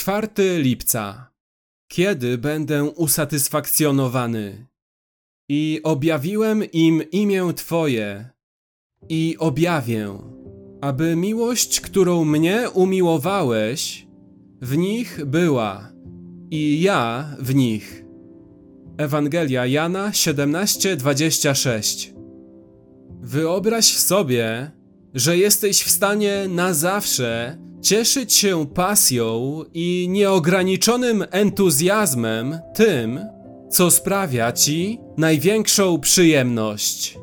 4 0.00 0.58
lipca. 0.58 1.30
Kiedy 1.88 2.38
będę 2.38 2.84
usatysfakcjonowany? 2.84 4.66
I 5.48 5.80
objawiłem 5.82 6.64
im 6.72 7.02
imię 7.10 7.52
Twoje. 7.56 8.30
I 9.08 9.36
objawię, 9.38 10.18
aby 10.80 11.16
miłość, 11.16 11.80
którą 11.80 12.24
mnie 12.24 12.70
umiłowałeś, 12.70 14.06
w 14.60 14.76
nich 14.76 15.24
była 15.26 15.92
i 16.50 16.82
ja 16.82 17.36
w 17.38 17.54
nich. 17.54 18.04
Ewangelia 18.98 19.66
Jana 19.66 20.10
17:26. 20.10 22.14
Wyobraź 23.22 23.96
sobie, 23.96 24.70
że 25.14 25.38
jesteś 25.38 25.82
w 25.82 25.90
stanie 25.90 26.48
na 26.48 26.74
zawsze 26.74 27.58
cieszyć 27.82 28.32
się 28.32 28.66
pasją 28.66 29.62
i 29.74 30.06
nieograniczonym 30.10 31.24
entuzjazmem 31.30 32.58
tym, 32.74 33.20
co 33.70 33.90
sprawia 33.90 34.52
ci 34.52 35.00
największą 35.16 36.00
przyjemność. 36.00 37.18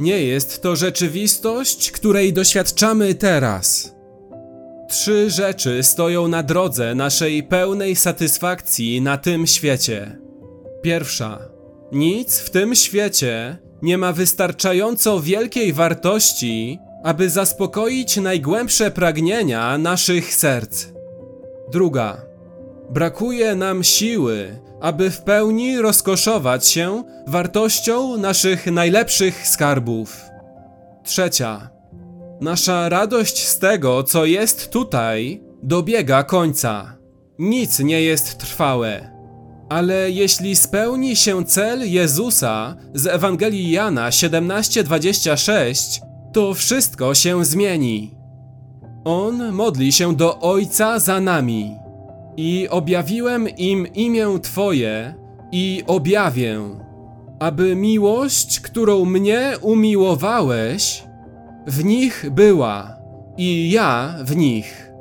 Nie 0.00 0.24
jest 0.24 0.62
to 0.62 0.76
rzeczywistość, 0.76 1.90
której 1.90 2.32
doświadczamy 2.32 3.14
teraz. 3.14 3.96
Trzy 4.88 5.30
rzeczy 5.30 5.82
stoją 5.82 6.28
na 6.28 6.42
drodze 6.42 6.94
naszej 6.94 7.42
pełnej 7.42 7.96
satysfakcji 7.96 9.00
na 9.00 9.18
tym 9.18 9.46
świecie. 9.46 10.18
Pierwsza. 10.82 11.38
Nic 11.92 12.38
w 12.38 12.50
tym 12.50 12.74
świecie 12.74 13.58
nie 13.82 13.98
ma 13.98 14.12
wystarczająco 14.12 15.20
wielkiej 15.20 15.72
wartości, 15.72 16.78
aby 17.06 17.30
zaspokoić 17.30 18.16
najgłębsze 18.16 18.90
pragnienia 18.90 19.78
naszych 19.78 20.34
serc. 20.34 20.86
Druga. 21.72 22.20
Brakuje 22.90 23.54
nam 23.54 23.84
siły, 23.84 24.58
aby 24.80 25.10
w 25.10 25.20
pełni 25.22 25.78
rozkoszować 25.78 26.66
się 26.66 27.04
wartością 27.26 28.16
naszych 28.16 28.66
najlepszych 28.66 29.48
skarbów. 29.48 30.24
Trzecia. 31.04 31.70
Nasza 32.40 32.88
radość 32.88 33.46
z 33.46 33.58
tego, 33.58 34.02
co 34.02 34.24
jest 34.24 34.70
tutaj, 34.70 35.40
dobiega 35.62 36.22
końca. 36.22 36.96
Nic 37.38 37.78
nie 37.78 38.02
jest 38.02 38.38
trwałe. 38.38 39.10
Ale 39.68 40.10
jeśli 40.10 40.56
spełni 40.56 41.16
się 41.16 41.44
cel 41.44 41.92
Jezusa 41.92 42.76
z 42.94 43.06
Ewangelii 43.06 43.70
Jana 43.70 44.10
17:26, 44.10 46.06
to 46.36 46.54
wszystko 46.54 47.14
się 47.14 47.44
zmieni. 47.44 48.14
On 49.04 49.52
modli 49.52 49.92
się 49.92 50.16
do 50.16 50.40
Ojca 50.40 50.98
za 50.98 51.20
nami. 51.20 51.76
I 52.36 52.68
objawiłem 52.68 53.48
im 53.48 53.86
imię 53.86 54.26
Twoje 54.42 55.14
i 55.52 55.84
objawię, 55.86 56.60
aby 57.40 57.76
miłość, 57.76 58.60
którą 58.60 59.04
mnie 59.04 59.52
umiłowałeś, 59.62 61.04
w 61.66 61.84
nich 61.84 62.26
była 62.30 62.96
i 63.36 63.70
ja 63.70 64.14
w 64.24 64.36
nich. 64.36 64.92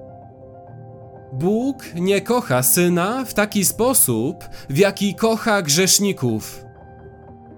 Bóg 1.33 1.85
nie 1.95 2.21
kocha 2.21 2.63
syna 2.63 3.25
w 3.25 3.33
taki 3.33 3.65
sposób, 3.65 4.43
w 4.69 4.77
jaki 4.77 5.15
kocha 5.15 5.61
grzeszników. 5.61 6.65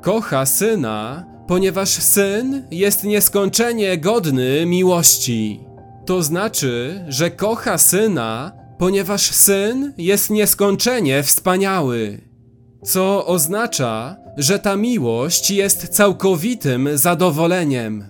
Kocha 0.02 0.45
syna, 0.45 1.25
ponieważ 1.47 1.89
syn 1.89 2.63
jest 2.71 3.03
nieskończenie 3.03 3.97
godny 3.97 4.65
miłości. 4.65 5.59
To 6.05 6.23
znaczy, 6.23 7.05
że 7.07 7.31
kocha 7.31 7.77
syna, 7.77 8.51
ponieważ 8.77 9.21
syn 9.21 9.93
jest 9.97 10.29
nieskończenie 10.29 11.23
wspaniały. 11.23 12.21
Co 12.83 13.25
oznacza, 13.25 14.17
że 14.37 14.59
ta 14.59 14.75
miłość 14.75 15.51
jest 15.51 15.87
całkowitym 15.87 16.89
zadowoleniem. 16.93 18.09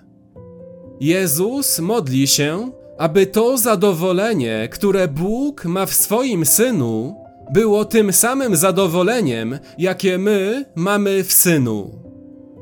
Jezus 1.00 1.78
modli 1.78 2.26
się, 2.26 2.70
aby 2.98 3.26
to 3.26 3.58
zadowolenie, 3.58 4.68
które 4.72 5.08
Bóg 5.08 5.64
ma 5.64 5.86
w 5.86 5.94
swoim 5.94 6.46
synu, 6.46 7.16
było 7.52 7.84
tym 7.84 8.12
samym 8.12 8.56
zadowoleniem, 8.56 9.58
jakie 9.78 10.18
my 10.18 10.64
mamy 10.74 11.24
w 11.24 11.32
synu. 11.32 12.07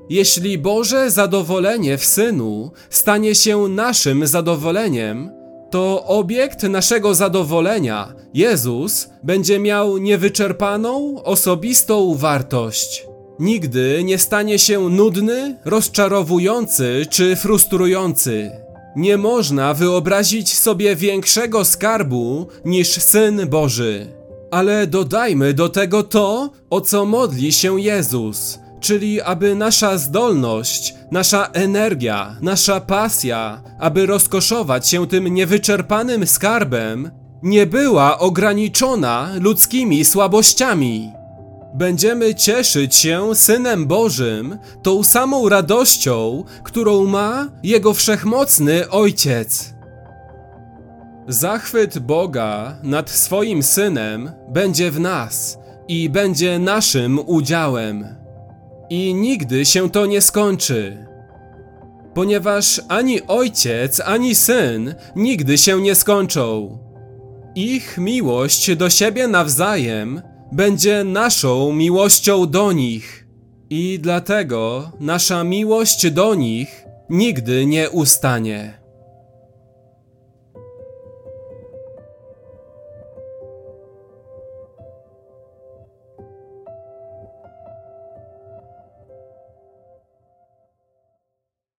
Jeśli 0.08 0.58
Boże 0.58 1.10
zadowolenie 1.10 1.98
w 1.98 2.04
synu 2.04 2.70
stanie 2.90 3.34
się 3.34 3.68
naszym 3.68 4.26
zadowoleniem, 4.26 5.30
to 5.70 6.04
obiekt 6.04 6.62
naszego 6.62 7.14
zadowolenia, 7.14 8.14
Jezus, 8.34 9.08
będzie 9.22 9.58
miał 9.58 9.98
niewyczerpaną, 9.98 11.22
osobistą 11.22 12.14
wartość. 12.14 13.06
Nigdy 13.38 14.04
nie 14.04 14.18
stanie 14.18 14.58
się 14.58 14.88
nudny, 14.88 15.56
rozczarowujący 15.64 17.06
czy 17.10 17.36
frustrujący. 17.36 18.50
Nie 18.96 19.16
można 19.16 19.74
wyobrazić 19.74 20.54
sobie 20.54 20.96
większego 20.96 21.64
skarbu 21.64 22.46
niż 22.64 22.88
Syn 22.88 23.48
Boży. 23.48 24.06
Ale 24.50 24.86
dodajmy 24.86 25.54
do 25.54 25.68
tego 25.68 26.02
to, 26.02 26.50
o 26.70 26.80
co 26.80 27.04
modli 27.04 27.52
się 27.52 27.80
Jezus, 27.80 28.58
czyli 28.80 29.22
aby 29.22 29.54
nasza 29.54 29.98
zdolność, 29.98 30.94
nasza 31.10 31.46
energia, 31.52 32.36
nasza 32.40 32.80
pasja, 32.80 33.62
aby 33.78 34.06
rozkoszować 34.06 34.88
się 34.88 35.06
tym 35.06 35.28
niewyczerpanym 35.28 36.26
skarbem, 36.26 37.10
nie 37.42 37.66
była 37.66 38.18
ograniczona 38.18 39.30
ludzkimi 39.40 40.04
słabościami. 40.04 41.12
Będziemy 41.74 42.34
cieszyć 42.34 42.94
się 42.96 43.34
Synem 43.34 43.86
Bożym 43.86 44.58
tą 44.82 45.04
samą 45.04 45.48
radością, 45.48 46.44
którą 46.64 47.06
ma 47.06 47.48
Jego 47.62 47.94
wszechmocny 47.94 48.90
Ojciec. 48.90 49.74
Zachwyt 51.28 51.98
Boga 51.98 52.76
nad 52.82 53.10
swoim 53.10 53.62
Synem 53.62 54.30
będzie 54.48 54.90
w 54.90 55.00
nas 55.00 55.58
i 55.88 56.10
będzie 56.10 56.58
naszym 56.58 57.18
udziałem. 57.18 58.25
I 58.90 59.14
nigdy 59.14 59.64
się 59.64 59.90
to 59.90 60.06
nie 60.06 60.20
skończy. 60.20 61.06
Ponieważ 62.14 62.80
ani 62.88 63.22
Ojciec, 63.26 64.00
ani 64.00 64.34
Syn 64.34 64.94
nigdy 65.16 65.58
się 65.58 65.80
nie 65.80 65.94
skończą. 65.94 66.78
Ich 67.54 67.98
miłość 67.98 68.76
do 68.76 68.90
siebie 68.90 69.28
nawzajem 69.28 70.22
będzie 70.52 71.04
naszą 71.04 71.72
miłością 71.72 72.46
do 72.46 72.72
nich. 72.72 73.26
I 73.70 73.98
dlatego 74.02 74.92
nasza 75.00 75.44
miłość 75.44 76.10
do 76.10 76.34
nich 76.34 76.84
nigdy 77.10 77.66
nie 77.66 77.90
ustanie. 77.90 78.85